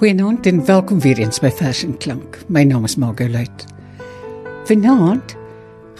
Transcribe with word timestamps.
Goeienaand 0.00 0.46
en 0.46 0.62
welkom 0.64 1.00
weer 1.04 1.18
eens 1.20 1.42
by 1.44 1.50
Vers 1.52 1.82
en 1.84 1.92
Klank. 2.00 2.38
My 2.48 2.62
naam 2.64 2.86
is 2.88 2.94
Margolite. 2.96 3.66
Vanaand 4.64 5.34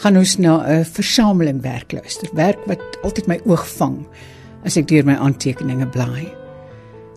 gaan 0.01 0.17
ons 0.17 0.39
na 0.41 0.55
'n 0.65 0.85
versameling 0.85 1.61
werk 1.61 1.93
luister. 1.93 2.29
Werk 2.33 2.65
wat 2.65 2.81
altyd 3.03 3.27
my 3.27 3.41
oog 3.45 3.67
vang 3.69 4.09
as 4.65 4.77
ek 4.77 4.89
deur 4.89 5.05
my 5.05 5.15
aantekeninge 5.15 5.89
blaai. 5.89 6.33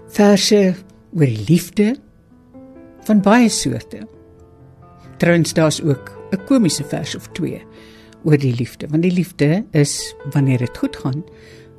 Verse 0.10 0.76
oor 1.16 1.32
liefde 1.48 1.96
van 3.04 3.22
baie 3.22 3.50
soorte. 3.50 4.08
Trouwens 5.18 5.54
daar's 5.54 5.82
ook 5.82 6.12
'n 6.32 6.44
komiese 6.46 6.84
vers 6.84 7.16
of 7.16 7.30
twee 7.32 7.64
oor 8.24 8.38
die 8.38 8.56
liefde, 8.56 8.88
want 8.88 9.04
die 9.04 9.14
liefde 9.14 9.66
is 9.72 10.16
wanneer 10.32 10.58
dit 10.58 10.78
goed 10.78 10.96
gaan 10.96 11.24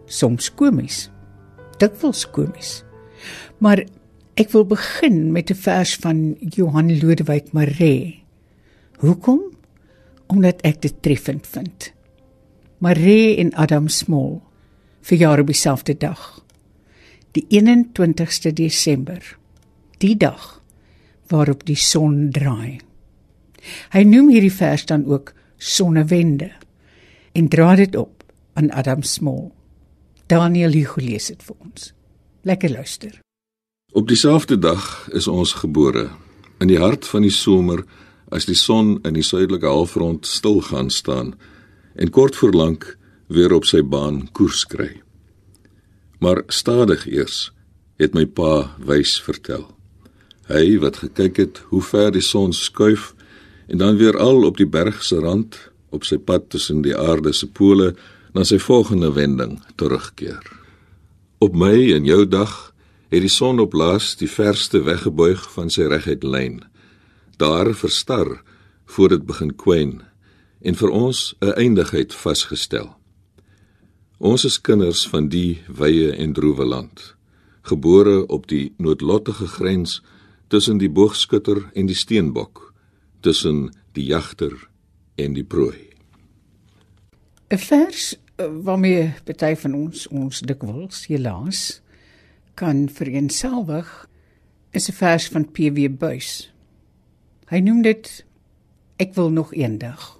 soms 0.06 0.54
komies. 0.54 1.10
Dikwels 1.76 2.30
komies. 2.30 2.84
Maar 3.58 3.84
Ek 4.34 4.50
wil 4.50 4.64
begin 4.66 5.30
met 5.32 5.50
'n 5.50 5.54
vers 5.54 5.94
van 5.94 6.36
Johan 6.40 6.98
Lodewyk 6.98 7.52
Maree. 7.52 8.24
Hoekom? 8.98 9.40
Omdat 10.26 10.60
ek 10.60 10.82
dit 10.82 10.94
treffend 11.02 11.46
vind. 11.46 11.92
Maree 12.78 13.36
en 13.36 13.54
Adam 13.54 13.88
Small 13.88 14.40
verjaar 15.00 15.38
op 15.38 15.46
dieselfde 15.46 15.96
dag. 15.96 16.44
Die 17.30 17.46
21ste 17.48 18.52
Desember. 18.52 19.38
Die 19.98 20.16
dag 20.16 20.62
waarop 21.26 21.64
die 21.64 21.76
son 21.76 22.30
draai. 22.30 22.80
Hy 23.90 24.02
noem 24.02 24.28
hierdie 24.28 24.52
vers 24.52 24.84
dan 24.84 25.04
ook 25.04 25.34
sonnewende 25.56 26.50
en 27.32 27.48
dra 27.48 27.74
dit 27.74 27.96
op 27.96 28.24
aan 28.52 28.70
Adam 28.70 29.02
Small. 29.02 29.52
Daniel 30.26 30.72
Hugo 30.72 31.00
lees 31.00 31.26
dit 31.26 31.42
vir 31.42 31.56
ons. 31.58 31.94
Lekker 32.42 32.70
luister. 32.70 33.23
Op 33.94 34.08
dieselfde 34.08 34.58
dag 34.58 35.08
is 35.12 35.28
ons 35.30 35.52
gebore 35.52 36.08
in 36.58 36.66
die 36.66 36.80
hart 36.82 37.06
van 37.06 37.22
die 37.22 37.30
somer 37.30 37.84
as 38.34 38.48
die 38.48 38.56
son 38.58 38.96
in 39.06 39.14
die 39.14 39.22
suidelike 39.22 39.70
halfrond 39.70 40.26
stil 40.26 40.58
gaan 40.66 40.90
staan 40.90 41.30
en 41.94 42.10
kort 42.10 42.34
voor 42.34 42.56
lank 42.58 42.88
weer 43.30 43.54
op 43.54 43.68
sy 43.70 43.84
baan 43.86 44.24
koers 44.34 44.64
kry. 44.66 44.88
Maar 46.18 46.42
stadig 46.50 47.06
eers 47.06 47.52
het 48.02 48.18
my 48.18 48.26
pa 48.26 48.74
wys 48.82 49.14
vertel. 49.22 49.68
Hy 50.50 50.74
wat 50.82 50.98
gekyk 51.04 51.38
het 51.44 51.62
hoe 51.70 51.84
ver 51.92 52.10
die 52.18 52.26
son 52.32 52.50
skuif 52.50 53.12
en 53.70 53.78
dan 53.78 54.02
weer 54.02 54.18
al 54.18 54.42
op 54.50 54.58
die 54.58 54.66
berg 54.66 55.04
se 55.06 55.22
rand 55.22 55.54
op 55.94 56.02
sy 56.02 56.18
pad 56.18 56.50
tussen 56.50 56.82
die 56.82 56.98
aarde 56.98 57.30
se 57.30 57.46
pole 57.46 57.92
na 58.34 58.42
sy 58.42 58.58
volgende 58.58 59.14
wending 59.14 59.60
terugkeer. 59.78 60.42
Op 61.38 61.54
my 61.54 61.94
en 61.94 62.10
jou 62.10 62.24
dag 62.26 62.73
het 63.14 63.22
die 63.22 63.30
son 63.30 63.60
op 63.62 63.72
laas 63.78 64.16
die 64.18 64.28
verste 64.30 64.80
weggebuig 64.82 65.44
van 65.54 65.68
sy 65.70 65.86
reguit 65.86 66.24
lyn. 66.26 66.58
Daar 67.38 67.70
verstar 67.74 68.40
voor 68.90 69.14
dit 69.14 69.22
begin 69.26 69.52
kwyn 69.54 70.02
en 70.60 70.74
vir 70.74 70.90
ons 70.90 71.34
'n 71.40 71.54
eindigheid 71.54 72.14
vasgestel. 72.14 72.96
Ons 74.18 74.44
is 74.44 74.60
kinders 74.60 75.08
van 75.08 75.28
die 75.28 75.62
wye 75.68 76.10
en 76.16 76.32
droewe 76.32 76.64
land, 76.64 77.14
gebore 77.62 78.26
op 78.26 78.46
die 78.46 78.74
noodlottige 78.78 79.46
grens 79.46 80.02
tussen 80.48 80.78
die 80.78 80.90
boogskutter 80.90 81.70
en 81.74 81.86
die 81.86 81.94
steenbok, 81.96 82.74
tussen 83.20 83.70
die 83.92 84.04
jagter 84.04 84.68
en 85.14 85.32
die 85.32 85.44
prooi. 85.44 85.90
'n 87.50 87.58
Vers 87.58 88.16
eh, 88.36 88.46
waarmee 88.62 89.14
party 89.24 89.54
van 89.56 89.74
ons 89.74 90.08
ons 90.08 90.40
dikwels 90.40 91.06
helaas 91.06 91.83
kan 92.54 92.88
vereenselwig 92.88 94.08
is 94.70 94.88
'n 94.88 94.92
vers 94.92 95.28
van 95.28 95.50
PW 95.50 95.98
Buys. 95.98 96.52
Hy 97.46 97.58
noem 97.58 97.82
dit 97.82 98.24
ek 98.96 99.14
wil 99.14 99.30
nog 99.30 99.54
eendag. 99.54 100.18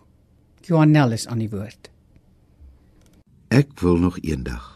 Johanel 0.61 1.13
is 1.13 1.27
aan 1.27 1.39
die 1.39 1.51
woord. 1.51 1.91
Ek 3.49 3.81
wil 3.81 3.97
nog 3.97 4.19
eendag. 4.19 4.71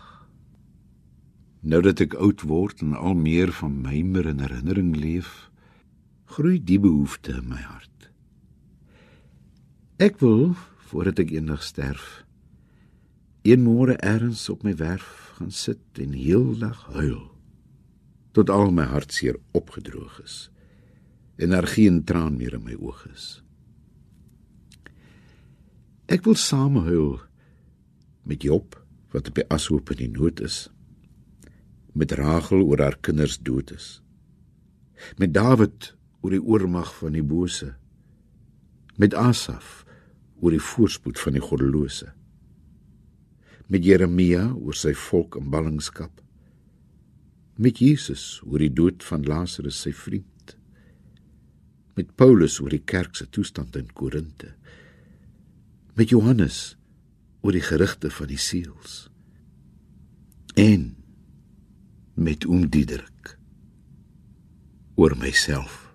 Nou 1.61 1.83
dat 1.83 2.01
ek 2.01 2.15
oud 2.15 2.43
word 2.43 2.81
en 2.81 2.95
al 2.95 3.15
meer 3.15 3.53
van 3.53 3.81
mymer 3.81 4.29
en 4.29 4.41
herinnering 4.41 4.97
leef, 4.97 5.51
groei 6.25 6.65
die 6.65 6.79
behoefte 6.79 7.33
in 7.33 7.49
my 7.49 7.61
hart. 7.61 8.11
Ek 9.97 10.19
wil 10.19 10.55
voordat 10.79 11.19
ek 11.19 11.31
eendag 11.31 11.63
sterf, 11.63 12.25
een 13.43 13.63
môre 13.63 13.97
ergens 13.97 14.49
op 14.49 14.63
my 14.63 14.77
werf 14.77 15.33
gaan 15.35 15.51
sit 15.51 15.81
en 15.99 16.13
heeldag 16.13 16.87
huil 16.93 17.38
tot 18.33 18.51
al 18.51 18.71
my 18.75 18.87
hartseer 18.91 19.39
opgedroog 19.57 20.21
is 20.25 20.47
en 21.39 21.55
daar 21.55 21.67
geen 21.71 22.03
traan 22.05 22.37
meer 22.37 22.57
in 22.59 22.65
my 22.67 22.75
oë 22.75 23.13
is. 23.13 23.27
Ek 26.11 26.25
wil 26.27 26.35
saamhuil 26.35 27.21
met 28.27 28.43
Job 28.43 28.75
wat 29.15 29.31
op 29.31 29.39
die 29.39 29.47
ashoop 29.55 29.93
in 29.95 30.01
die 30.03 30.11
nood 30.11 30.43
is. 30.43 30.67
Met 31.95 32.13
Rachel 32.19 32.65
oor 32.65 32.83
haar 32.83 32.99
kinders 33.01 33.39
dood 33.39 33.71
is. 33.71 34.01
Met 35.17 35.35
Dawid 35.37 35.93
oor 36.21 36.35
die 36.35 36.43
oormag 36.43 36.91
van 36.99 37.15
die 37.15 37.25
bose. 37.25 37.75
Met 38.99 39.15
Asaf 39.15 39.85
oor 40.43 40.55
die 40.55 40.63
voorspoed 40.63 41.21
van 41.23 41.39
die 41.39 41.45
goddelose. 41.45 42.11
Met 43.71 43.87
Jeremia 43.87 44.49
oor 44.57 44.75
sy 44.75 44.95
volk 44.97 45.39
in 45.39 45.53
ballingskap 45.55 46.25
met 47.59 47.83
Jesus 47.83 48.39
oor 48.47 48.63
die 48.63 48.73
dood 48.73 49.03
van 49.05 49.27
Lazarus 49.27 49.81
sy 49.83 49.93
vriend. 49.93 50.55
Met 51.99 52.15
Paulus 52.15 52.61
oor 52.63 52.71
die 52.71 52.85
kerk 52.87 53.19
se 53.19 53.27
toestand 53.27 53.77
in 53.77 53.91
Korinte 53.93 54.55
met 55.99 56.13
Johannes 56.15 56.77
oor 57.43 57.57
die 57.57 57.65
gerugte 57.65 58.11
van 58.15 58.31
die 58.31 58.39
seels. 58.39 59.09
En 60.55 60.93
met 62.15 62.47
oom 62.47 62.69
Diederik 62.71 63.35
oor 64.99 65.17
myself 65.19 65.88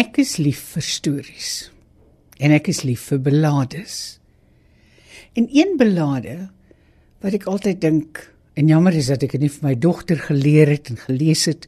Ek 0.00 0.16
is 0.22 0.38
lief 0.40 0.60
vir 0.74 0.84
stories. 0.86 1.48
En 2.40 2.54
ek 2.56 2.70
is 2.72 2.84
lief 2.88 3.10
vir 3.10 3.20
belades. 3.26 3.94
En 5.36 5.48
een 5.52 5.76
belade 5.80 6.36
wat 7.20 7.36
ek 7.36 7.48
altyd 7.50 7.82
dink 7.82 8.22
en 8.56 8.70
jammer 8.70 8.96
is 8.96 9.10
dat 9.12 9.26
ek 9.26 9.36
dit 9.36 9.44
nie 9.44 9.52
vir 9.52 9.66
my 9.66 9.74
dogter 9.76 10.22
geleer 10.24 10.72
het 10.72 10.88
en 10.92 11.00
gelees 11.02 11.44
het 11.50 11.66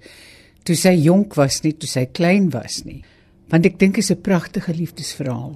toe 0.65 0.77
sy 0.79 0.95
jonk 1.03 1.37
was 1.37 1.61
nie, 1.65 1.75
toe 1.77 1.91
sy 1.91 2.07
klein 2.09 2.49
was 2.55 2.83
nie. 2.87 3.03
Want 3.53 3.69
ek 3.69 3.79
dink 3.83 3.99
dit 3.99 4.05
is 4.05 4.11
'n 4.11 4.23
pragtige 4.23 4.73
liefdesverhaal. 4.73 5.55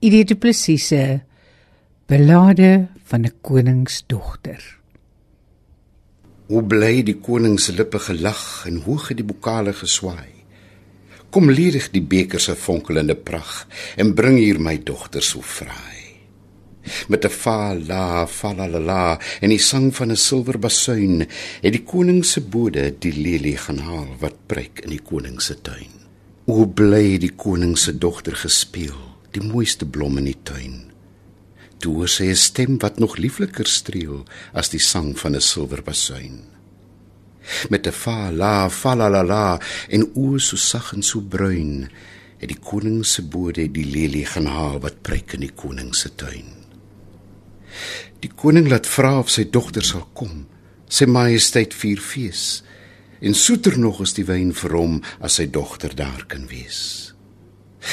Idee 0.00 0.24
te 0.24 0.36
presiese 0.36 1.20
belade 2.06 2.88
van 3.04 3.26
'n 3.26 3.34
koningsdogter. 3.42 4.62
Hoe 6.48 6.62
bly 6.62 7.02
die 7.02 7.20
koning 7.20 7.60
se 7.60 7.72
lippe 7.72 7.98
gelag 7.98 8.66
en 8.66 8.82
hoog 8.82 9.08
het 9.08 9.16
die 9.16 9.26
bokale 9.26 9.72
geswaai. 9.72 10.39
Kom 11.30 11.46
ledig 11.50 11.92
die 11.94 12.02
beker 12.02 12.42
se 12.42 12.56
fonkelende 12.58 13.14
pragt 13.14 13.70
en 13.96 14.16
bring 14.18 14.38
hier 14.40 14.58
my 14.58 14.74
dogter 14.82 15.22
so 15.22 15.40
vry. 15.40 16.00
Met 17.08 17.24
'n 17.24 17.30
fa 17.30 17.74
la 17.74 18.26
fa 18.26 18.52
la 18.52 18.66
la 18.66 18.78
la 18.78 19.18
en 19.40 19.50
die 19.50 19.58
sang 19.70 19.94
van 19.94 20.10
'n 20.10 20.16
silwer 20.16 20.58
basuin 20.58 21.26
het 21.62 21.72
die 21.72 21.84
koning 21.84 22.24
se 22.24 22.40
bode 22.40 22.94
die 22.98 23.12
lelie 23.12 23.56
gaan 23.56 23.78
haal 23.78 24.08
wat 24.18 24.46
preek 24.46 24.80
in 24.84 24.90
die 24.90 25.04
koning 25.10 25.40
se 25.40 25.54
tuin. 25.62 25.92
Hoe 26.46 26.66
bly 26.66 27.18
die 27.18 27.34
koning 27.36 27.78
se 27.78 27.98
dogter 27.98 28.36
gespeel, 28.36 28.98
die 29.30 29.42
mooiste 29.42 29.86
blom 29.86 30.18
in 30.18 30.24
die 30.24 30.42
tuin. 30.42 30.90
Toe 31.78 31.94
hoor 31.94 32.08
sy 32.08 32.24
'n 32.24 32.36
stem 32.36 32.78
wat 32.78 32.98
nog 32.98 33.16
liefliker 33.16 33.66
streel 33.66 34.24
as 34.52 34.68
die 34.68 34.80
sang 34.80 35.18
van 35.18 35.34
'n 35.34 35.40
silwer 35.40 35.82
basuin. 35.82 36.59
Met 37.70 37.86
'n 37.86 37.92
fa 37.92 38.30
la 38.30 38.68
fa 38.68 38.94
la 38.94 39.08
la 39.08 39.22
la 39.22 39.58
en 39.88 40.02
oë 40.14 40.40
so 40.40 40.56
sag 40.56 40.92
en 40.92 41.02
so 41.02 41.20
bruin, 41.20 41.88
het 42.38 42.48
die 42.48 42.62
koning 42.70 43.04
se 43.06 43.22
bode 43.22 43.72
die 43.72 43.84
lelie 43.84 44.26
gaan 44.26 44.46
haal 44.46 44.80
wat 44.80 45.02
preek 45.02 45.34
in 45.34 45.40
die 45.40 45.54
koning 45.54 45.94
se 45.94 46.14
tuin. 46.14 46.50
Die 48.20 48.32
koning 48.34 48.68
laat 48.68 48.86
vra 48.86 49.18
of 49.18 49.30
sy 49.30 49.44
dogter 49.50 49.84
sal 49.84 50.08
kom. 50.12 50.46
Sy 50.88 51.04
majesteit 51.04 51.74
vier 51.74 52.00
fees. 52.00 52.62
En 53.20 53.34
soeter 53.34 53.78
nog 53.78 54.00
is 54.00 54.12
die 54.14 54.24
wyn 54.24 54.52
vir 54.52 54.70
hom 54.70 55.02
as 55.20 55.34
sy 55.34 55.46
dogter 55.46 55.94
daar 55.94 56.24
kan 56.26 56.46
wees 56.48 57.10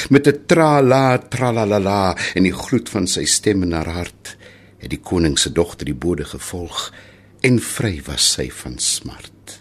met 0.10 0.28
'n 0.28 0.46
trala 0.46 1.18
tralalala 1.18 2.18
en 2.36 2.44
die 2.44 2.58
gloed 2.64 2.90
van 2.90 3.08
sy 3.08 3.26
stem 3.26 3.64
in 3.64 3.72
haar 3.72 3.92
hart 4.00 4.38
het 4.78 4.90
die 4.90 5.02
koning 5.10 5.40
se 5.40 5.50
dogter 5.52 5.86
die 5.86 6.02
bode 6.06 6.26
gevolg 6.26 6.92
en 7.42 7.60
vry 7.62 8.02
was 8.08 8.26
sy 8.38 8.48
van 8.64 8.78
smart. 8.82 9.58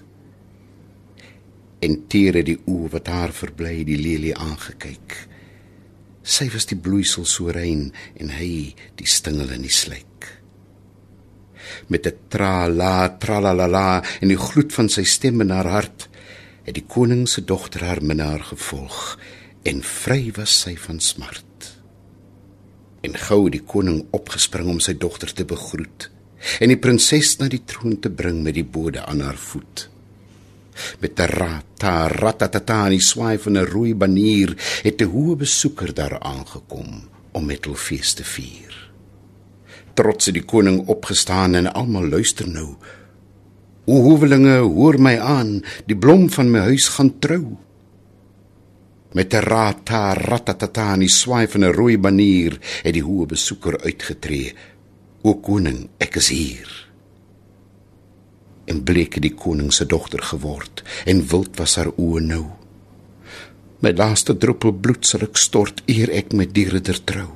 En 1.85 1.99
teere 2.09 2.43
die 2.47 2.59
oë 2.65 2.93
wat 2.97 3.11
haar 3.13 3.35
verbly 3.37 3.85
die 3.85 3.99
lelie 4.01 4.35
aangekyk. 4.37 5.17
Sy 6.27 6.49
was 6.55 6.67
die 6.67 6.79
bloeisel 6.81 7.27
so 7.29 7.53
rein 7.53 7.91
en 8.17 8.33
hy 8.35 8.75
die 8.99 9.07
stingel 9.07 9.53
in 9.59 9.67
die 9.69 9.75
slyk 9.75 10.07
met 11.87 12.07
'n 12.07 12.19
trala 12.29 13.17
tralalala 13.19 14.03
en 14.21 14.29
die 14.29 14.43
gloed 14.49 14.73
van 14.73 14.89
sy 14.89 15.05
stem 15.05 15.41
in 15.41 15.51
haar 15.51 15.71
hart 15.77 16.09
het 16.67 16.75
die 16.75 16.87
koning 16.87 17.29
se 17.29 17.45
dogter 17.45 17.85
haar 17.85 18.03
minnaar 18.03 18.43
gevolg 18.53 19.19
en 19.63 19.83
vry 19.83 20.33
was 20.35 20.61
sy 20.61 20.77
van 20.77 21.01
smart. 21.01 21.79
En 23.01 23.15
gou 23.15 23.45
het 23.45 23.53
die 23.53 23.67
koning 23.67 24.07
opgespring 24.11 24.69
om 24.69 24.81
sy 24.81 24.95
dogter 24.95 25.33
te 25.33 25.45
begroet 25.45 26.11
en 26.61 26.73
die 26.73 26.81
prinses 26.81 27.37
na 27.41 27.49
die 27.49 27.63
troon 27.65 27.99
te 28.01 28.11
bring 28.11 28.43
met 28.45 28.57
die 28.57 28.65
bode 28.65 29.05
aan 29.05 29.21
haar 29.25 29.39
voet. 29.39 29.89
Met 31.01 31.21
'n 31.21 31.31
rata 31.41 32.09
ratatata 32.09 32.85
en 32.85 32.91
die 32.97 33.01
swaai 33.01 33.39
van 33.39 33.57
'n 33.57 33.71
rooi 33.75 33.95
banier 33.95 34.57
het 34.83 35.01
'n 35.01 35.13
hoë 35.15 35.37
besoeker 35.37 35.95
daar 35.95 36.21
aangekom 36.21 37.09
om 37.33 37.45
met 37.47 37.65
hul 37.65 37.75
fees 37.75 38.15
te 38.15 38.25
vier. 38.25 38.73
Trots 39.95 40.27
het 40.27 40.35
die 40.35 40.45
koning 40.45 40.87
opgestaan 40.87 41.55
en 41.55 41.73
almal 41.73 42.09
luister 42.09 42.49
nou. 42.49 42.77
O 43.87 43.95
hoewelinge, 44.03 44.59
hoor 44.59 44.99
my 45.01 45.19
aan, 45.19 45.63
die 45.87 45.97
blom 45.97 46.31
van 46.31 46.51
my 46.51 46.59
huis 46.59 46.89
gaan 46.89 47.19
trou 47.19 47.57
met 49.17 49.33
'n 49.35 49.41
rata 49.41 50.13
ratatata 50.13 50.93
en 50.93 51.01
die 51.01 51.09
swaai 51.21 51.47
van 51.49 51.65
'n 51.65 51.73
rooi 51.73 51.99
banier 51.99 52.59
het 52.83 52.93
die 52.93 53.03
hoë 53.03 53.27
besoeker 53.27 53.81
uitgetree. 53.81 54.55
O 55.27 55.33
koning, 55.43 55.89
ek 55.99 56.21
is 56.21 56.29
hier. 56.31 56.69
En 58.71 58.85
bleek 58.87 59.17
die 59.23 59.33
koning 59.35 59.73
se 59.75 59.87
dogter 59.91 60.23
geword 60.23 60.85
en 61.11 61.25
wild 61.33 61.57
was 61.59 61.75
haar 61.81 61.91
oë 61.99 62.23
nou. 62.23 62.45
My 63.83 63.91
laaste 63.91 64.37
druppel 64.39 64.77
bloed 64.85 65.09
sal 65.09 65.25
ek 65.27 65.41
stort 65.43 65.83
eer 65.91 66.13
ek 66.15 66.31
met 66.39 66.53
die 66.55 66.69
ridder 66.71 67.01
trou. 67.11 67.33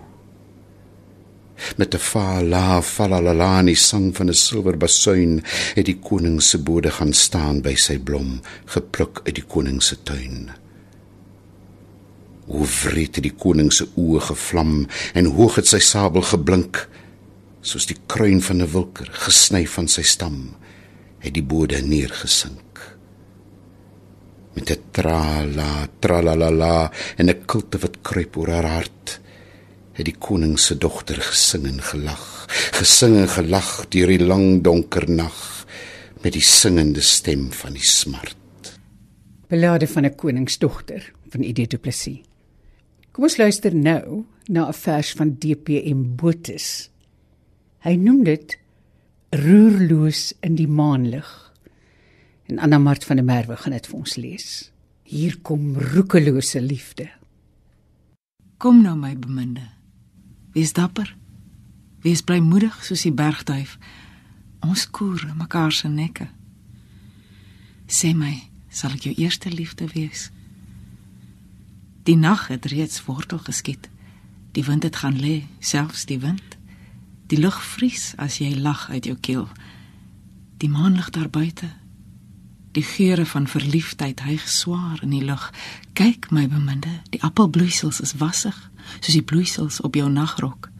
Met 1.77 1.95
'n 1.95 2.05
fa 2.11 2.41
la 2.43 2.81
fa 2.81 3.09
la 3.09 3.19
la 3.21 3.35
la 3.35 3.59
en 3.59 3.67
die 3.67 3.83
sang 3.89 4.15
van 4.17 4.31
'n 4.31 4.39
silwer 4.45 4.77
basuin 4.79 5.43
het 5.75 5.87
die 5.87 5.99
koning 5.99 6.41
se 6.43 6.59
bode 6.59 6.91
gaan 6.91 7.13
staan 7.13 7.61
by 7.61 7.75
sy 7.75 7.99
blom 7.99 8.41
gepluk 8.67 9.21
uit 9.27 9.35
die 9.35 9.49
koning 9.55 9.83
se 9.83 9.97
tuin. 10.03 10.51
Hoe 12.47 12.67
wreed 12.67 13.15
het 13.17 13.25
die 13.25 13.39
koning 13.45 13.73
se 13.73 13.85
oë 13.97 14.21
gevlam 14.21 14.87
en 15.15 15.27
hoog 15.27 15.55
het 15.57 15.67
sy 15.67 15.79
sabel 15.79 16.23
geblink 16.23 16.89
soos 17.61 17.87
die 17.87 17.99
kruin 18.07 18.41
van 18.41 18.63
'n 18.63 18.73
wilker 18.73 19.09
gesny 19.13 19.67
van 19.67 19.89
sy 19.89 20.03
stam 20.03 20.57
het 21.21 21.35
die 21.35 21.43
bode 21.43 21.83
neergesink. 21.83 22.79
Met 24.55 24.71
'n 24.71 24.83
trala 24.93 25.89
tralalala 26.01 26.91
en 27.17 27.29
'n 27.29 27.45
kilte 27.47 27.79
wat 27.79 28.03
kruip 28.03 28.37
oor 28.37 28.49
haar 28.49 28.67
hart 28.67 29.21
het 29.93 30.05
die 30.05 30.19
koning 30.19 30.59
se 30.59 30.79
dogter 30.79 31.21
gesing 31.21 31.67
en 31.67 31.81
gelag 31.83 32.47
gesing 32.79 33.17
en 33.17 33.29
gelag 33.29 33.89
deur 33.89 34.07
die 34.07 34.25
lang 34.25 34.63
donker 34.63 35.11
nag 35.11 35.67
met 36.23 36.33
die 36.33 36.45
singende 36.45 37.01
stem 37.01 37.53
van 37.53 37.73
die 37.73 37.85
smart. 37.85 38.37
Belade 39.49 39.87
van 39.87 40.05
'n 40.05 40.15
koningsdogter 40.15 41.13
van 41.31 41.41
Edith 41.41 41.71
du 41.71 41.79
Plessis. 41.79 42.21
Kom 43.13 43.25
ons 43.25 43.37
luister 43.37 43.75
nou 43.75 44.25
na 44.49 44.69
'n 44.69 44.73
vers 44.73 45.13
van 45.13 45.37
DPM 45.39 46.17
Botus. 46.17 46.90
Hy 47.81 47.95
noem 47.97 48.25
dit 48.27 48.59
roerloos 49.33 50.35
in 50.45 50.59
die 50.59 50.69
maanlig. 50.69 51.29
En 52.51 52.59
Anna 52.59 52.79
Mart 52.79 53.07
van 53.09 53.17
der 53.17 53.25
Merwe 53.25 53.57
gaan 53.57 53.73
dit 53.73 53.87
vir 53.89 53.97
ons 53.97 54.17
lees. 54.21 54.49
Hier 55.09 55.39
kom 55.41 55.79
roekelose 55.79 56.61
liefde. 56.61 57.09
Kom 58.61 58.83
nou 58.83 58.93
my 59.01 59.15
beminde. 59.17 59.65
Wees 60.53 60.75
dapper. 60.77 61.15
Wees 62.05 62.21
blymoedig 62.21 62.77
soos 62.85 63.07
die 63.07 63.15
bergduif. 63.17 63.79
Ons 64.61 64.85
koer 64.91 65.25
mekaar 65.39 65.73
se 65.73 65.89
nekke. 65.89 66.29
Sê 67.89 68.13
my, 68.13 68.35
sal 68.69 68.93
ek 68.99 69.09
jou 69.09 69.17
eerste 69.17 69.49
liefde 69.49 69.89
wees? 69.95 70.29
Die 72.05 72.19
nag 72.21 72.51
het 72.53 72.69
reeds 72.69 73.01
wortel 73.09 73.41
geskiet. 73.49 73.89
Die 74.53 74.69
wind 74.69 74.85
het 74.85 75.01
gaan 75.01 75.17
lê, 75.17 75.47
selfs 75.65 76.05
die 76.11 76.21
wind. 76.21 76.60
Die 77.31 77.39
lug 77.39 77.61
vries 77.63 78.13
as 78.19 78.41
jy 78.43 78.57
lag 78.59 78.89
uit 78.91 79.07
jou 79.07 79.15
keel. 79.15 79.47
Die 80.59 80.69
maan 80.69 80.97
lig 80.99 81.11
daar 81.15 81.31
buite. 81.31 81.69
Die 82.75 82.83
geure 82.83 83.27
van 83.27 83.47
verliefdheid 83.47 84.23
hyg 84.27 84.49
swaar 84.51 84.99
in 85.03 85.15
die 85.15 85.23
lug. 85.25 85.51
Kyk 85.95 86.31
my 86.35 86.49
beminde, 86.51 86.91
die 87.15 87.23
appelbloeisels 87.23 88.01
is 88.03 88.17
wassig, 88.19 88.57
soos 88.99 89.15
die 89.15 89.27
bloeisels 89.27 89.79
op 89.87 89.95
jou 89.99 90.09
nagrok. 90.11 90.71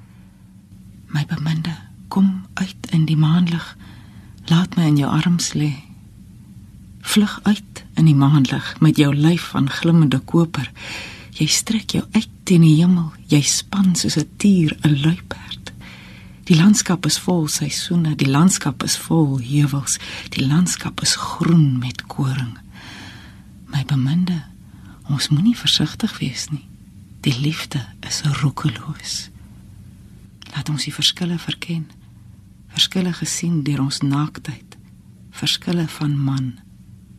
My 1.15 1.23
beminde, 1.31 1.77
kom 2.11 2.47
uit 2.55 2.91
in 2.91 3.07
die 3.07 3.19
maanlig. 3.19 3.77
Laat 4.51 4.75
my 4.75 4.89
in 4.91 4.99
jou 4.99 5.11
arms 5.11 5.53
lê. 5.55 5.71
Vlug 7.01 7.39
uit 7.47 7.85
in 7.95 8.11
die 8.11 8.19
maanlig 8.19 8.75
met 8.83 8.99
jou 8.99 9.15
lyf 9.15 9.53
van 9.55 9.71
glimmende 9.71 10.19
koper. 10.19 10.67
Jy 11.39 11.47
strek 11.47 11.95
jou 11.95 12.05
uit 12.11 12.29
teen 12.45 12.67
die 12.67 12.75
hemel, 12.83 13.13
jy 13.31 13.43
span 13.47 13.95
soos 13.95 14.19
'n 14.19 14.29
tier 14.37 14.77
'n 14.83 15.01
luiperd. 15.07 15.50
Die 16.51 16.57
landskap 16.59 17.07
is 17.07 17.15
vol 17.23 17.45
seisoene, 17.47 18.17
die 18.19 18.27
landskap 18.27 18.83
is 18.83 18.97
vol 18.99 19.37
heuwels, 19.39 20.01
die 20.35 20.43
landskap 20.43 20.99
is 21.05 21.13
groen 21.15 21.77
met 21.79 22.03
koring. 22.11 22.57
My 23.71 23.85
beminde, 23.87 24.41
ons 25.07 25.29
moenie 25.31 25.55
versigtig 25.55 26.17
wees 26.19 26.49
nie. 26.51 26.65
Die 27.23 27.37
liefde 27.39 27.85
is 28.03 28.25
roekeloos. 28.41 29.29
Laat 30.51 30.73
ons 30.75 30.89
die 30.89 30.95
verskille 30.95 31.39
verken. 31.39 31.85
Verskille 32.75 33.13
gesien 33.15 33.63
deur 33.63 33.85
ons 33.85 34.03
naaktheid. 34.03 34.75
Verskille 35.31 35.87
van 36.01 36.17
man 36.19 36.49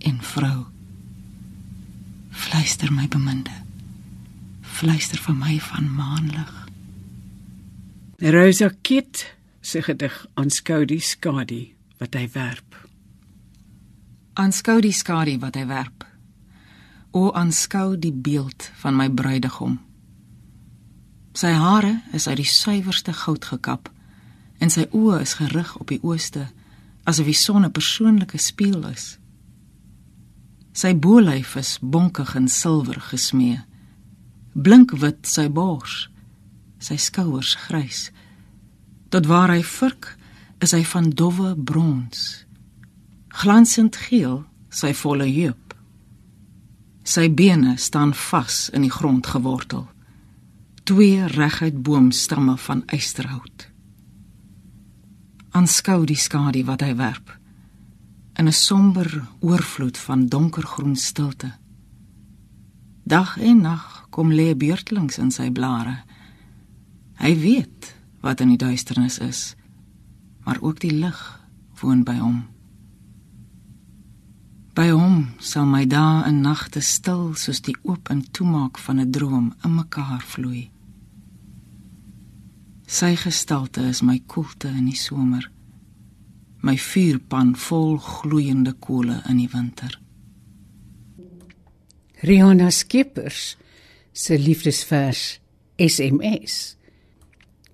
en 0.04 0.20
vrou. 0.34 0.66
Fluister 2.36 2.92
my 2.92 3.08
beminde. 3.08 3.56
Fluister 4.76 5.24
vir 5.24 5.40
my 5.40 5.56
van 5.72 5.88
maanlig. 5.96 6.61
Rosa 8.24 8.70
Kit 8.82 9.36
se 9.62 9.82
gedig 9.82 10.14
aanskou 10.34 10.84
die 10.86 11.02
skadu 11.02 11.64
wat 11.98 12.14
hy 12.14 12.28
werp. 12.36 12.76
Aanskou 14.38 14.78
die 14.86 14.94
skadu 14.94 15.40
wat 15.42 15.58
hy 15.58 15.64
werp. 15.66 16.06
O 17.18 17.32
aanskou 17.34 17.96
die 17.98 18.14
beeld 18.14 18.68
van 18.84 18.94
my 19.00 19.08
bruidegom. 19.10 19.80
Sy 21.34 21.56
hare 21.58 21.96
is 22.14 22.30
uit 22.30 22.44
die 22.44 22.46
suiwerste 22.46 23.18
goud 23.24 23.50
gekap 23.56 23.90
en 24.62 24.70
sy 24.70 24.86
oë 24.94 25.24
is 25.26 25.34
gerig 25.42 25.74
op 25.82 25.90
die 25.90 26.00
ooste 26.06 26.46
asof 27.10 27.26
die 27.26 27.38
son 27.42 27.66
'n 27.66 27.74
persoonlike 27.74 28.38
spieël 28.38 28.86
is. 28.94 29.18
Sy 30.74 30.94
bolyf 30.94 31.56
is 31.56 31.80
bonkig 31.82 32.36
in 32.36 32.48
silwer 32.48 33.02
gesmee. 33.02 33.66
Blink 34.54 34.92
wit 34.92 35.26
sy 35.26 35.50
bors, 35.50 36.11
sy 36.82 36.98
skouers 36.98 37.56
grys. 37.68 38.10
Tot 39.14 39.28
waar 39.30 39.54
hy 39.54 39.62
vurk, 39.64 40.16
is 40.62 40.74
hy 40.76 40.84
van 40.92 41.10
dowwe 41.10 41.56
brons. 41.56 42.46
Glansend 43.42 43.98
geel 44.10 44.42
sy 44.70 44.94
volle 44.98 45.28
heup. 45.30 45.76
Sy 47.04 47.30
bene 47.34 47.78
staan 47.82 48.14
vas 48.14 48.70
in 48.76 48.86
die 48.86 48.94
grond 48.94 49.28
gewortel. 49.28 49.88
Twee 50.86 51.26
reguit 51.34 51.82
boomstamme 51.84 52.58
van 52.58 52.84
eysterhout. 52.94 53.68
Aanskou 55.52 56.06
die 56.08 56.20
skadu 56.20 56.64
wat 56.66 56.86
hy 56.86 56.96
werp 56.96 57.38
in 58.40 58.48
'n 58.48 58.54
somber 58.54 59.28
oorvloed 59.40 59.98
van 59.98 60.28
donkergroen 60.28 60.96
stilte. 60.96 61.52
Dag 63.04 63.38
en 63.38 63.62
nag 63.62 64.06
kom 64.10 64.32
lê 64.32 64.56
beurtelings 64.58 65.18
in 65.18 65.32
sy 65.32 65.52
blare. 65.52 66.04
Hy 67.22 67.36
weet 67.38 67.92
wat 68.22 68.42
in 68.42 68.56
die 68.56 68.58
duisternis 68.58 69.20
is, 69.22 69.56
maar 70.42 70.58
ook 70.62 70.80
die 70.82 70.94
lig 70.94 71.20
woon 71.82 72.02
by 72.04 72.16
hom. 72.18 72.40
By 74.74 74.88
hom 74.90 75.28
sal 75.38 75.68
my 75.70 75.84
dae 75.86 76.24
en 76.26 76.42
nagte 76.42 76.82
stil 76.82 77.36
soos 77.38 77.62
die 77.62 77.76
oop 77.86 78.10
en 78.10 78.24
toemaak 78.34 78.82
van 78.82 79.00
'n 79.00 79.12
droom 79.12 79.54
in 79.64 79.76
mekaar 79.76 80.24
vloei. 80.34 80.72
Sy 82.88 83.16
gestalte 83.16 83.82
is 83.82 84.02
my 84.02 84.20
koelte 84.26 84.68
in 84.68 84.86
die 84.86 84.98
somer. 84.98 85.52
My 86.62 86.78
vuurpan 86.78 87.56
vol 87.56 87.98
gloeiende 87.98 88.74
kolle 88.74 89.22
in 89.30 89.38
die 89.38 89.50
winter. 89.54 90.00
Rihanna 92.22 92.70
Skeepers 92.70 93.58
se 94.12 94.40
liefdesvers 94.40 95.40
SMS 95.78 96.81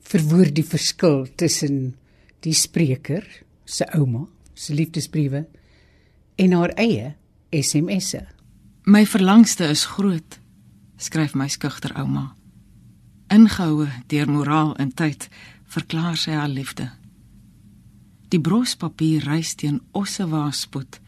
verwoord 0.07 0.55
die 0.55 0.65
verskil 0.65 1.25
tussen 1.35 1.95
die 2.45 2.55
spreker 2.55 3.25
se 3.67 3.87
ouma 3.97 4.25
se 4.57 4.73
liefdesbriewe 4.73 5.43
en 6.37 6.53
haar 6.55 6.73
eie 6.79 7.15
SMS'e. 7.51 8.23
My 8.87 9.03
verlangste 9.05 9.67
is 9.67 9.85
groot, 9.85 10.37
skryf 10.97 11.35
my 11.35 11.47
skugter 11.51 11.91
ouma. 11.99 12.31
Ingehoue 13.33 13.89
deur 14.07 14.29
moraal 14.31 14.75
en 14.79 14.93
tyd, 14.95 15.27
verklaar 15.67 16.15
sy 16.15 16.37
haar 16.37 16.51
liefde. 16.51 16.87
Die 18.31 18.39
brospapier 18.39 19.25
reis 19.27 19.55
teen 19.59 19.81
osse 19.91 20.27
waarspoed. 20.31 21.01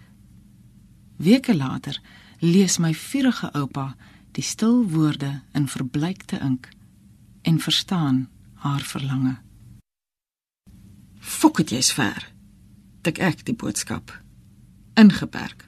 Weke 1.19 1.55
later 1.55 1.95
lees 2.39 2.79
my 2.79 2.91
vurige 2.95 3.51
oupa 3.55 3.93
die 4.35 4.43
stil 4.43 4.83
woorde 4.91 5.39
in 5.55 5.67
verbleikte 5.71 6.39
ink 6.43 6.67
en 7.47 7.59
verstaan 7.63 8.27
haar 8.63 8.81
verlange. 8.83 9.35
Fok 11.19 11.61
dit 11.61 11.77
jy's 11.77 11.91
ver. 11.95 12.25
Tik 13.01 13.19
ek 13.23 13.45
die 13.47 13.55
boodskap 13.55 14.11
ingeperk. 14.99 15.67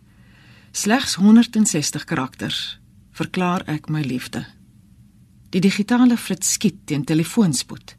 Slegs 0.72 1.16
160 1.16 2.04
karakters 2.04 2.80
verklaar 3.16 3.64
ek 3.68 3.88
my 3.90 4.02
liefde. 4.04 4.44
Die 5.52 5.62
digitale 5.64 6.18
flits 6.18 6.54
skiet 6.56 6.86
teen 6.88 7.04
telefoonspoed. 7.08 7.96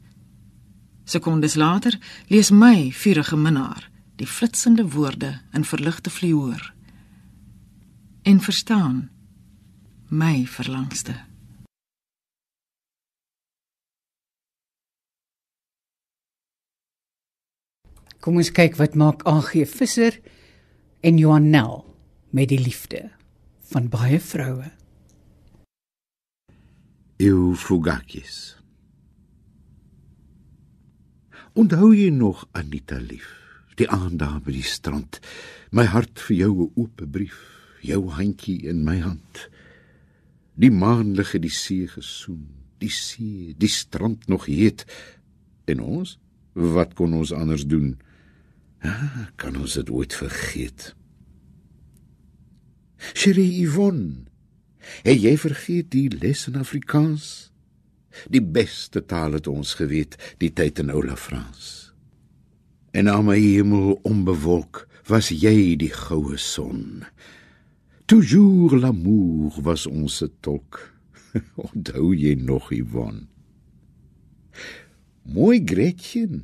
Sekondes 1.05 1.55
later 1.55 1.97
lees 2.29 2.51
my 2.51 2.91
vurige 2.93 3.37
minnaar 3.37 3.89
die 4.21 4.29
flitsende 4.29 4.85
woorde 4.93 5.33
in 5.51 5.65
verligte 5.65 6.09
vliehoor 6.13 6.69
en 8.23 8.39
verstaan 8.39 9.09
my 10.07 10.45
verlangste. 10.47 11.15
Kom 18.23 18.37
ons 18.39 18.53
kyk 18.55 18.77
wat 18.79 18.93
maak 18.95 19.25
AG 19.27 19.51
Visser 19.67 20.15
en 21.03 21.17
Johanel 21.19 21.81
met 22.31 22.53
die 22.53 22.59
liefde 22.61 23.09
van 23.67 23.89
baie 23.91 24.15
vroue. 24.23 24.69
Eufugakis. 27.19 28.37
Onthou 31.59 31.89
jy 31.91 32.07
nog 32.15 32.45
Anita 32.55 33.01
lief? 33.03 33.27
Die 33.75 33.89
aand 33.91 34.21
daar 34.23 34.39
by 34.45 34.55
die 34.55 34.63
strand, 34.63 35.19
my 35.75 35.83
hart 35.91 36.23
vir 36.23 36.37
jou 36.37 36.53
'n 36.63 36.71
oop 36.79 37.03
brief, 37.11 37.41
jou 37.81 38.07
handjie 38.07 38.63
in 38.71 38.85
my 38.85 38.99
hand. 39.03 39.49
Die 40.55 40.71
maanlig 40.71 41.35
het 41.35 41.41
die 41.41 41.51
see 41.51 41.87
gesoen, 41.87 42.47
die 42.79 42.89
see, 42.89 43.53
die 43.57 43.67
strand 43.67 44.27
nog 44.27 44.45
heet. 44.45 44.85
En 45.65 45.79
ons, 45.79 46.17
wat 46.53 46.93
kon 46.93 47.13
ons 47.13 47.33
anders 47.33 47.67
doen? 47.67 47.97
Ah, 48.83 49.29
kan 49.39 49.55
ons 49.55 49.77
dit 49.79 49.89
ooit 49.89 50.13
vergeet? 50.13 50.91
Cherie 53.13 53.63
Yvonne, 53.63 54.25
het 55.07 55.19
jy 55.23 55.33
vergeet 55.39 55.91
die 55.95 56.09
les 56.11 56.45
in 56.51 56.59
Afrikaans? 56.59 57.53
Die 58.29 58.43
beste 58.43 59.01
taal 59.07 59.39
het 59.39 59.47
ons 59.47 59.73
geweet, 59.79 60.17
die 60.43 60.51
tyd 60.53 60.83
in 60.83 60.91
Oula 60.93 61.15
Frans. 61.15 61.93
En 62.93 63.09
aan 63.09 63.25
my 63.25 63.39
hemel 63.39 63.97
onbewolk 64.05 64.83
was 65.09 65.31
jy 65.31 65.73
die 65.79 65.91
goue 65.91 66.37
son. 66.37 67.03
Toujours 68.05 68.75
l'amour 68.77 69.55
was 69.65 69.87
ons 69.89 70.21
tolk. 70.45 70.91
Onthou 71.65 72.11
jy 72.13 72.35
nog 72.37 72.69
Yvonne? 72.75 73.25
Mooi 75.23 75.63
Gretchen. 75.65 76.43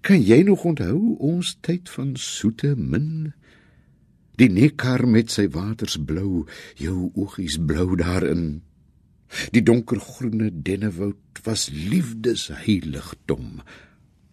Kan 0.00 0.22
jy 0.22 0.42
nog 0.44 0.64
onthou 0.68 1.16
ons 1.18 1.56
tyd 1.64 1.90
van 1.92 2.14
soete 2.16 2.74
min? 2.76 3.32
Die 4.40 4.48
nekar 4.52 5.04
met 5.08 5.32
sy 5.32 5.46
waters 5.52 5.98
blou, 6.00 6.46
jou 6.80 7.10
oogies 7.14 7.58
blou 7.60 7.96
daarin. 8.00 8.62
Die 9.54 9.62
donkergroene 9.62 10.50
dennewoud 10.50 11.42
was 11.44 11.68
liefdesheiligdom. 11.72 13.60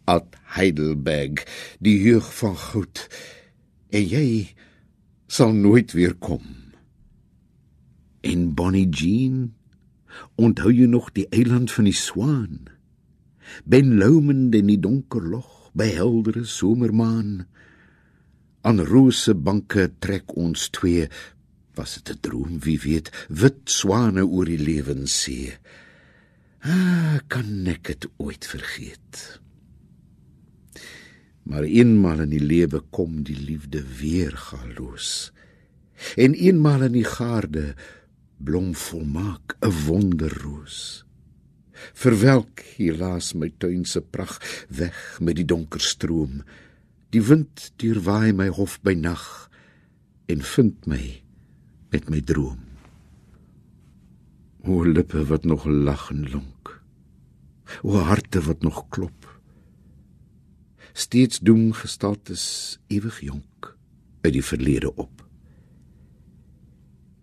At 0.07 0.37
Heidelberg, 0.55 1.43
die 1.83 1.97
jeug 2.01 2.29
van 2.39 2.55
goud. 2.57 3.03
En 3.91 4.07
jy 4.07 4.55
sal 5.27 5.53
nooit 5.53 5.91
weer 5.91 6.15
kom. 6.15 6.43
En 8.23 8.53
Bonnie 8.55 8.87
Jean, 8.89 9.53
onthou 10.35 10.71
jy 10.71 10.87
nog 10.87 11.11
die 11.15 11.27
eiland 11.35 11.71
van 11.71 11.87
die 11.87 11.95
swaan? 11.95 12.76
Ben 13.65 13.97
Lomond 13.97 14.55
in 14.55 14.67
die 14.71 14.79
donker 14.79 15.21
log 15.21 15.71
by 15.77 15.89
heldere 15.93 16.45
somermaan. 16.45 17.45
Aan 18.67 18.81
rose 18.83 19.35
banke 19.35 19.89
trek 20.03 20.33
ons 20.35 20.69
twee 20.73 21.07
was 21.77 22.01
dit 22.01 22.09
'n 22.15 22.21
droom 22.21 22.59
wie 22.65 22.79
weet 22.79 23.11
wit 23.29 23.69
swane 23.69 24.25
oor 24.25 24.45
die 24.45 24.63
lewenssee. 24.69 25.53
Ah, 26.61 27.19
kan 27.27 27.67
ek 27.67 27.83
dit 27.83 28.07
ooit 28.17 28.45
vergeet? 28.45 29.39
Maar 31.43 31.63
eenmal 31.63 32.19
in 32.19 32.29
die 32.29 32.43
lewe 32.43 32.81
kom 32.89 33.23
die 33.23 33.39
liefde 33.39 33.83
weer 33.99 34.33
galoos. 34.35 35.31
En 36.17 36.33
eenmal 36.33 36.81
in 36.81 36.91
die 36.91 37.07
gaarde 37.07 37.75
blom 38.37 38.75
volmaak 38.75 39.55
'n 39.61 39.71
wonderroos 39.85 41.06
verwelk 41.93 42.63
helaas 42.77 43.33
my 43.33 43.51
tuin 43.57 43.85
se 43.85 44.01
pragt 44.01 44.43
weg 44.69 45.19
met 45.21 45.39
die 45.39 45.45
donker 45.45 45.81
stroom. 45.81 46.41
Die 47.09 47.23
wind 47.23 47.71
deurwaai 47.81 48.33
my 48.33 48.49
hof 48.53 48.79
by 48.83 48.95
nag 48.97 49.49
en 50.27 50.41
vind 50.41 50.87
my 50.87 51.03
met 51.91 52.09
my 52.09 52.21
droom. 52.21 52.63
O 54.67 54.83
lippe 54.83 55.23
wat 55.29 55.45
nog 55.47 55.65
lag 55.65 56.09
en 56.11 56.27
lonk 56.31 56.57
o 57.83 57.97
harte 57.97 58.41
wat 58.41 58.61
nog 58.61 58.87
klop. 58.89 59.41
Steeds 60.93 61.39
doen 61.39 61.75
gestaltes 61.75 62.77
ewig 62.87 63.19
jonk 63.19 63.77
uit 64.21 64.33
die 64.33 64.43
verlede 64.43 64.95
op. 64.95 65.25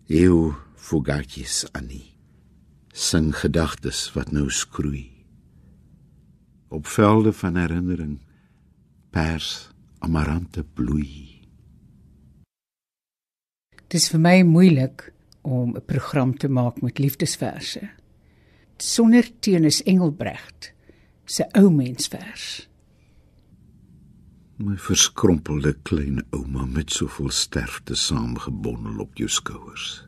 Eu 0.07 0.53
fugatjes 0.75 1.65
annie 1.71 2.14
sing 2.95 3.33
gedagtes 3.35 4.07
wat 4.15 4.31
nou 4.31 4.47
skroei 4.49 5.11
op 6.71 6.87
velde 6.87 7.35
van 7.35 7.59
herinnering 7.59 8.17
pers 9.11 9.69
amarante 9.99 10.63
bloei 10.63 11.35
Dis 13.95 14.07
vir 14.09 14.19
my 14.19 14.39
moeilik 14.43 15.11
om 15.45 15.75
'n 15.75 15.85
program 15.85 16.37
te 16.37 16.47
maak 16.47 16.81
met 16.81 16.97
liefdesverse. 16.99 17.89
Sonder 18.77 19.29
Teunus 19.39 19.83
Engelbregt 19.83 20.73
se 21.25 21.45
ou 21.51 21.69
mensvers. 21.71 22.67
My 24.57 24.77
verskrompelde 24.77 25.75
klein 25.83 26.25
ouma 26.29 26.65
met 26.65 26.91
soveel 26.91 27.29
sterfte 27.29 27.95
saamgebondel 27.95 28.99
op 28.99 29.15
jou 29.15 29.29
skouers. 29.29 30.07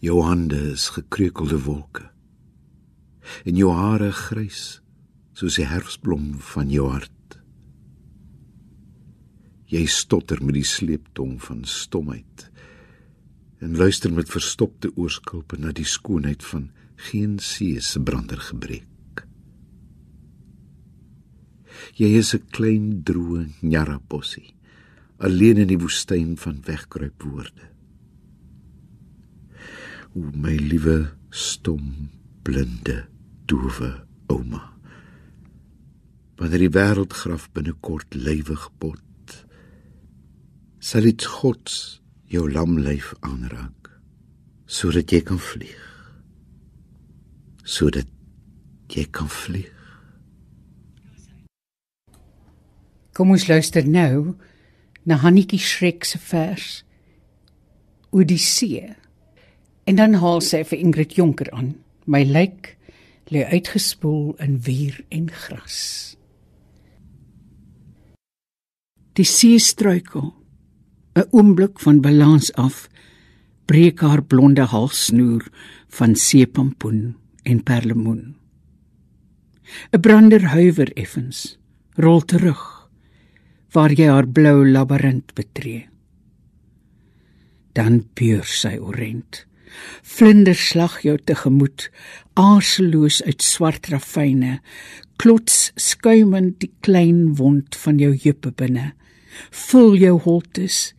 Jou 0.00 0.22
hande 0.22 0.58
is 0.72 0.88
gekreukelde 0.94 1.58
wolke. 1.64 2.10
En 3.44 3.56
jou 3.56 3.72
hare 3.74 4.12
grys 4.12 4.80
soos 5.36 5.58
die 5.58 5.68
herfsblom 5.68 6.36
van 6.54 6.70
jou 6.72 6.88
hart. 6.90 7.12
Jy 9.66 9.84
stotter 9.90 10.40
met 10.44 10.54
die 10.60 10.66
sleeptong 10.66 11.36
van 11.42 11.64
stomheid 11.66 12.50
en 13.64 13.76
luister 13.76 14.12
met 14.12 14.30
verstopte 14.30 14.92
oorskulpe 14.94 15.58
na 15.58 15.72
die 15.74 15.88
skoonheid 15.88 16.44
van 16.44 16.68
geen 17.08 17.38
see 17.42 17.80
se 17.80 18.00
brander 18.00 18.40
gebreek. 18.40 19.24
Jy 21.96 22.10
is 22.18 22.34
'n 22.34 22.44
klein 22.50 23.02
droë 23.02 23.48
njarapossie, 23.60 24.54
alleen 25.18 25.56
in 25.56 25.68
die 25.68 25.78
woestyn 25.78 26.36
van 26.36 26.60
wegkruip 26.64 27.22
woorde. 27.22 27.75
O 30.16 30.22
my 30.32 30.56
liewe 30.56 31.10
stom, 31.30 32.08
blinde, 32.44 33.04
doewe 33.48 33.90
ouma. 34.32 34.62
Wanneer 36.40 36.66
die 36.66 36.72
wêreldgraf 36.72 37.50
binnekort 37.52 38.16
lywig 38.16 38.64
pot, 38.80 39.04
sal 40.80 41.06
dit 41.08 41.24
God 41.38 41.70
jou 42.30 42.44
lam 42.50 42.76
lyf 42.78 43.12
aanraak 43.26 43.90
sodat 44.66 45.12
jy 45.14 45.20
kan 45.26 45.38
vlieg 45.38 45.82
sodat 47.66 48.10
jy 48.90 49.06
kan 49.14 49.30
vlieg 49.30 49.72
Kom 53.16 53.30
ons 53.32 53.46
luister 53.48 53.86
nou 53.88 54.34
na 55.08 55.16
Hannetjie 55.22 55.62
Schreck 55.62 56.04
se 56.04 56.18
vers 56.20 56.82
Odyssee. 58.12 58.90
En 59.86 59.94
dan 59.94 60.18
haal 60.18 60.40
sy 60.42 60.64
vir 60.66 60.80
Ingrid 60.82 61.14
Jonker 61.14 61.50
aan. 61.54 61.76
My 62.10 62.24
lyk 62.26 62.74
lê 63.30 63.44
uitgespoel 63.46 64.34
in 64.42 64.58
wier 64.66 64.98
en 65.14 65.28
gras. 65.30 66.16
Die 69.14 69.24
see 69.24 69.58
struikel. 69.58 70.34
'n 71.16 71.28
Oomblik 71.30 71.80
van 71.80 72.00
balans 72.00 72.52
af 72.54 72.88
breek 73.66 74.00
haar 74.00 74.22
blonde 74.22 74.66
halssnoer 74.68 75.46
van 75.88 76.14
seepampoen 76.14 77.16
en 77.42 77.62
perlemoen. 77.62 78.36
'n 79.92 80.00
Brander 80.00 80.44
huiwer 80.52 80.92
effens, 80.92 81.58
rol 81.94 82.20
terug 82.20 82.90
waar 83.72 83.92
jy 83.92 84.08
haar 84.08 84.28
blou 84.28 84.66
labirint 84.68 85.34
betree. 85.34 85.88
Dan 87.72 88.04
peur 88.14 88.44
sy 88.44 88.76
orent. 88.78 89.45
Vlinders 90.02 90.68
slag 90.70 91.00
jou 91.04 91.16
tegemoet, 91.18 91.88
aarseloos 92.34 93.22
uit 93.26 93.42
swart 93.42 93.90
rafyne, 93.92 94.60
klots 95.20 95.70
skuimend 95.80 96.60
die 96.60 96.72
klein 96.84 97.36
wond 97.38 97.76
van 97.82 98.00
jou 98.00 98.12
heupe 98.14 98.52
binne. 98.56 98.92
Vul 99.50 99.96
jou 100.00 100.16
holtes 100.24 100.92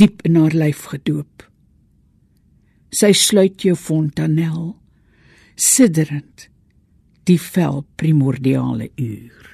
diep 0.00 0.22
in 0.26 0.36
haar 0.38 0.54
lyf 0.54 0.86
gedoop. 0.92 1.46
Sy 2.94 3.12
sluit 3.16 3.64
jou 3.64 3.76
fontanel, 3.78 4.76
sidderend 5.56 6.48
die 7.26 7.38
vel 7.42 7.82
primordiale 7.98 8.90
uur. 8.94 9.52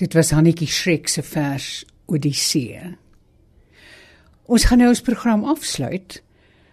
Dit 0.00 0.16
was 0.16 0.32
Hannetjie 0.32 0.70
Schreck 0.70 1.08
se 1.12 1.22
vers 1.22 1.84
Odyssee. 2.10 2.80
Ons 4.50 4.66
gaan 4.68 4.80
nou 4.82 4.88
ons 4.90 5.04
program 5.04 5.44
afsluit 5.48 6.18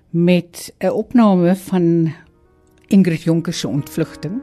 met 0.09 0.73
'n 0.77 0.89
opname 0.89 1.55
van 1.55 2.13
Ingrid 2.87 3.21
Jonker 3.21 3.53
se 3.53 3.67
ontvlugting 3.67 4.41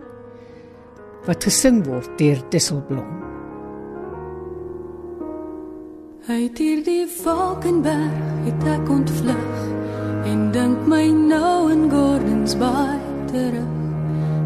wat 1.25 1.45
gesing 1.45 1.87
word 1.87 2.19
deur 2.19 2.39
Disselblom. 2.49 3.07
Uit 6.29 6.59
hierdie 6.59 7.07
Valkenberg 7.23 8.15
het 8.45 8.65
ek 8.67 8.89
ontvlug 8.89 9.59
en 10.25 10.51
dink 10.53 10.87
my 10.87 11.07
nou 11.11 11.73
in 11.73 11.91
Gordons 11.91 12.57
Bay 12.59 12.99
terug. 13.31 13.75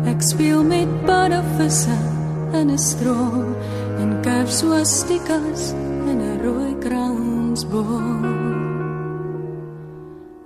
Ek 0.04 0.22
speel 0.22 0.64
met 0.64 1.04
paddevisse 1.04 1.96
in 2.52 2.70
'n 2.70 2.78
stroom 2.78 3.54
en 3.98 4.20
kerf 4.20 4.50
swastikas 4.50 5.72
in 6.08 6.20
'n 6.20 6.40
rooi 6.42 6.74
kransboom. 6.78 8.29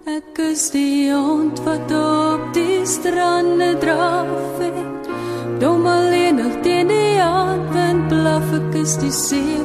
Ek 0.04 0.36
is 0.36 0.66
die 0.68 1.08
hond 1.08 1.62
wat 1.64 1.88
op 1.96 2.50
die 2.52 2.82
strande 2.84 3.70
draf 3.80 4.60
het. 4.60 5.08
Dom 5.62 5.86
alleenig 5.88 6.58
teen 6.60 6.92
die 6.92 7.16
aandwind 7.24 8.10
blaf 8.12 8.52
ek 8.52 8.76
is 8.82 8.98
die 9.00 9.14
see 9.16 9.63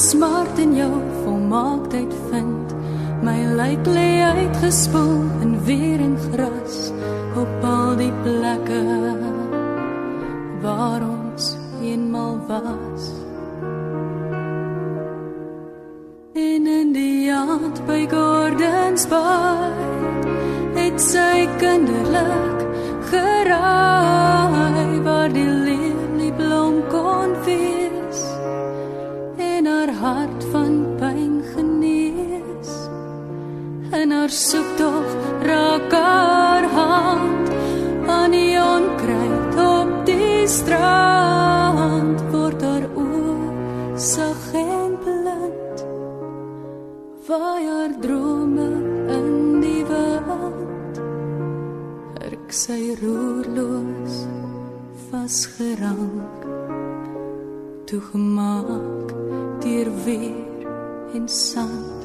smart 0.00 0.58
in 0.58 0.74
jou 0.76 0.92
volmaaktheid 1.24 2.12
vind. 2.30 2.72
My 3.22 3.44
lyk 3.58 3.84
lê 3.84 4.22
uitgespoel 4.24 5.24
in 5.44 5.52
weer 5.64 6.00
en 6.00 6.16
gras 6.32 6.92
op 7.36 7.64
al 7.64 7.96
die 8.00 8.12
plekke 8.24 8.80
waar 10.62 11.04
ons 11.04 11.56
eenmal 11.82 12.38
was. 12.48 13.10
In 16.32 16.66
in 16.66 16.94
die 16.96 17.32
aand 17.32 17.84
by 17.86 18.06
Gordons 18.08 19.04
Bay 19.12 19.74
het 20.80 20.96
sy 21.00 21.44
kinderlik 21.60 22.49
sy 52.60 52.92
roerloos 53.00 54.16
vasgerank 55.08 56.42
toegemaak 57.88 59.14
deur 59.62 59.88
weer 60.04 60.66
en 61.16 61.24
sand. 61.28 62.04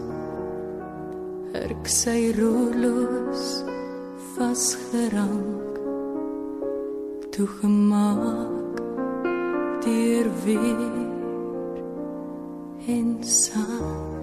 Ek 1.59 1.91
sy 1.99 2.31
roerloos 2.39 3.45
vasgerank 4.37 5.75
toegemaak 7.35 8.83
deur 9.83 10.27
weer 10.45 10.99
en 12.95 13.09
sand 13.43 14.14